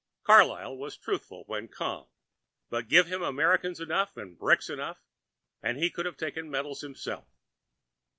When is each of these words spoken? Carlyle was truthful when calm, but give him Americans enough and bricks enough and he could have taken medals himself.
Carlyle 0.23 0.75
was 0.75 0.97
truthful 0.97 1.43
when 1.45 1.67
calm, 1.67 2.07
but 2.71 2.87
give 2.87 3.05
him 3.05 3.21
Americans 3.21 3.79
enough 3.79 4.17
and 4.17 4.35
bricks 4.35 4.67
enough 4.67 5.03
and 5.61 5.77
he 5.77 5.91
could 5.91 6.07
have 6.07 6.17
taken 6.17 6.49
medals 6.49 6.81
himself. 6.81 7.27